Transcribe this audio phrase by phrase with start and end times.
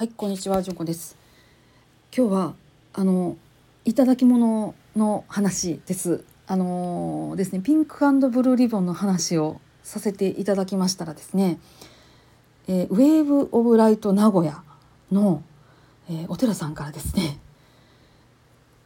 [0.00, 1.14] はい、こんにちは、ジョコです。
[2.16, 2.54] 今日は
[2.94, 3.36] あの
[3.84, 6.24] いただき物の話です。
[6.46, 11.58] あのですね、ピンクブルーリボンの話をさせていただきましたらですね、
[12.66, 14.62] えーウェーブオブライト名古屋
[15.12, 15.42] の、
[16.08, 17.38] えーお寺さんからですね、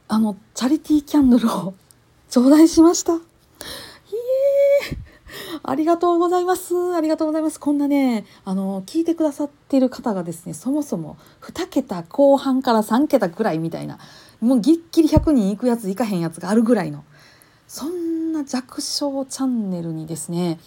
[0.08, 1.74] あのチャリティーキャンドルを
[2.28, 3.20] 頂戴しました。
[5.66, 6.94] ありがとうございます。
[6.94, 7.58] ありがとうございます。
[7.58, 13.98] こんなね、あの、聞いてくださっている方がですね、そもそも2桁後半から3桁ぐらいみたいな、
[14.42, 17.02] もうぎっきり100人いくやついかへんやつがあるぐらいの、
[17.66, 20.60] そんな弱小チャンネルにですね、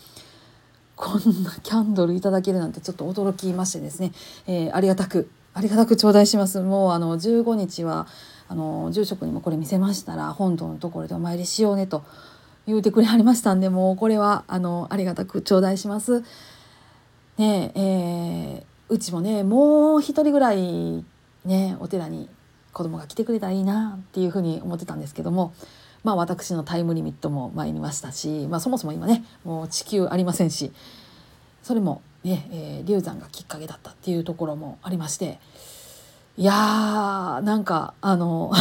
[0.96, 4.14] こんなキャンドルいただけるなんてちょっと驚きましてですね、
[4.48, 6.60] えーありがたく、ありがたく頂戴します。
[6.62, 8.08] もうあの、15日は、
[8.50, 12.04] あの、住職にもこれ見せましたら、本堂のところでお参りしようねと。
[12.68, 16.24] 言うてくれはりましたんでもうこれはあのありがたく頂戴します。
[17.38, 21.04] ねえーうちもねもう一人ぐらい
[21.44, 22.30] ねお寺に
[22.72, 25.54] 子供が来てくれたらいいなっていうふうに思ってたんですけども
[26.04, 30.72] まあ私のタイムリミットも参りましたし、まあ、そもそも今ねもう地球ありませんし
[31.64, 35.40] それもね、えー流産がきっかけだったっていうところもありまして
[36.38, 38.52] いやーなんかあの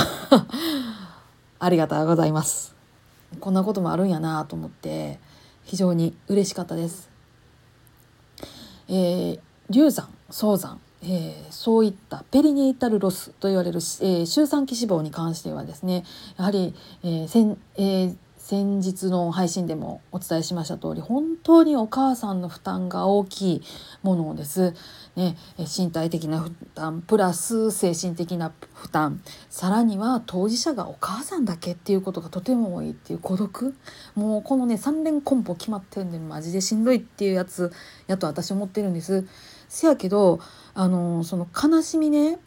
[1.61, 2.76] ありがとうございます。
[3.41, 5.19] こんなこともあるんやなと思って
[5.65, 7.09] 非常に嬉しかったです。
[8.89, 16.05] えー流産早産、えーそういったペリネイタルロスと言われる、えー周産期死亡に関してはですね
[16.39, 18.17] やはり、えー先えー
[18.49, 23.63] 先日の配信でもお伝えしました通り本当にお母さんの負担が大きい
[24.05, 24.73] ものです。
[25.17, 33.75] ね、身体的な負担プラス精神的な負担さらには当事者がお母さんだけっていうことがとても多いっていう孤独
[34.15, 37.73] もうこのね3連コンボ決まってるんでマジでしんどいっていうやつ
[38.07, 39.27] やと私思ってるんです。
[39.69, 40.39] せやけど
[40.73, 42.39] あのその悲しみね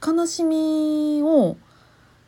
[0.00, 1.56] 悲しみを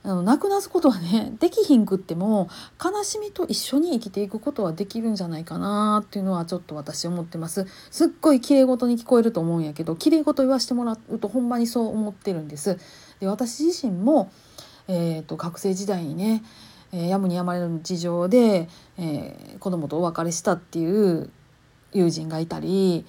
[0.04, 2.48] あのなくなすことはねできひんくっても
[2.82, 7.66] 悲しみと一緒に生きていくことはできるんじゃないかなっていうのはちょっと私思ってます。
[7.90, 12.78] すっごい綺麗事に聞こえると思うんやけど綺麗事言わしてもらうとほんまにそう思ってるんです。
[13.20, 14.32] で私自身も、
[14.88, 16.42] えー、と学生時代にね、
[16.92, 21.30] えーやむにやまれぬ事情で、えー子供とお別れしたっていう
[21.92, 23.04] 友人がいたり、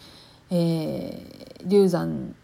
[0.52, 2.36] えー流産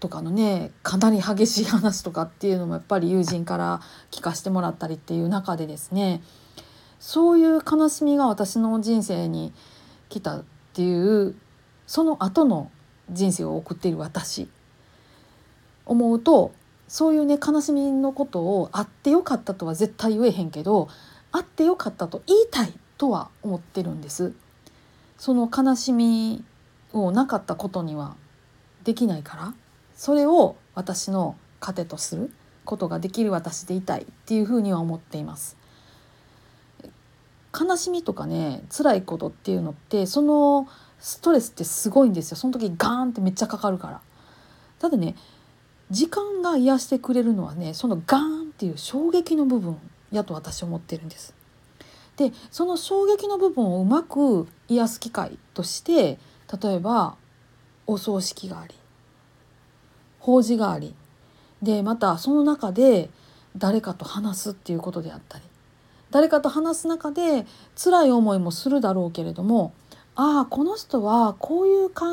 [0.00, 3.80] とかのねかなり激しい話とかっていうのもやっぱり友人から
[4.10, 6.22] 聞かせてもらったりっていう中でですね
[7.00, 9.52] そういう悲しみが私の人生に
[10.08, 11.34] 来たっていう
[11.86, 12.70] その後の
[13.10, 14.48] 人生を送っている私
[15.86, 16.52] 思うと
[16.88, 20.88] そういうね悲しみのことをあってよかったとは絶対言えへんけど
[21.32, 24.32] あってよかったと言いたいとは思ってるんです。
[25.18, 26.44] その悲しみ
[26.92, 28.16] をなかったことには
[28.84, 29.54] できないから
[29.96, 32.30] それを私の糧とする
[32.64, 35.56] ことができる私でいたいっていうふうには思っています。
[37.58, 40.68] 悲しみとかね辛いことっていうのってその
[40.98, 44.00] ストレスってすごいんですよその時ガーンってめっちゃかかるから。
[44.78, 45.16] ただね
[45.90, 49.78] 時間が癒してくれるのはねそのガーンっていう衝撃の部分
[50.10, 51.34] やと私思ってるんです。
[52.16, 56.18] でその衝撃の部分をうまく癒す機会として
[56.62, 57.16] 例えば
[57.86, 58.74] お葬式があり
[60.26, 60.92] 法事があり
[61.62, 63.10] でまたその中で
[63.56, 65.44] 誰かと話すっていうことであったり
[66.10, 69.72] 誰かと話す中で辛い思いもするだろうけれども
[70.16, 72.06] ああこの人はこういう考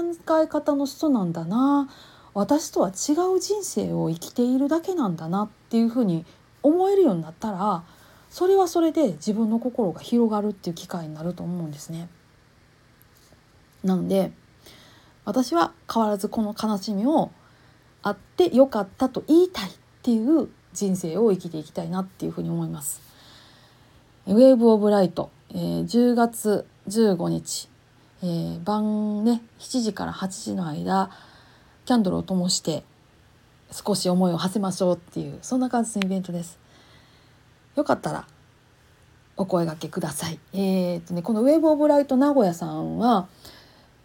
[0.43, 1.89] え方の人なんだな
[2.35, 6.23] 私とは違う人生を生きているだけなんだなっていうふうに
[6.61, 7.83] 思えるようになったら
[8.29, 12.09] それはそれで自分の心が広がるっていう機会になると思うんですね。
[13.83, 14.31] なので
[15.25, 17.31] 私は変わらずこの悲しみを
[18.03, 19.71] あってよかったと言いたいっ
[20.01, 23.01] ていう人生を生きていきたいなっていうふうに思います。
[24.27, 27.69] ウェーブ・オブ・ライト、えー10月15日、
[28.21, 31.09] えー晩ね7時から8時の間
[31.85, 32.83] キャンドルを灯して
[33.71, 36.59] 少し思いを馳せましょうっていうそんな感じのイベントです。
[37.75, 38.27] よかったら
[39.35, 40.39] お声掛けください。
[40.53, 43.27] えーとね、このウェーブ・オブ・ライト名古屋さんは、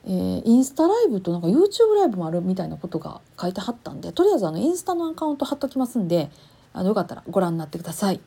[0.09, 6.31] えーインスタライブとなんか YouTube ライブもあるみたいなことが書いてはったんでとりあえずあのインスタのアカウント貼っときますんで
[6.73, 8.21] あのよかったらご覧になってください。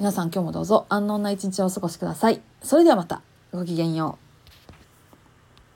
[0.00, 2.40] 皆さん今日もどうぞ安穏な一日をお過ごしください。
[2.62, 3.22] それではまた
[3.52, 4.23] ごきげんよう。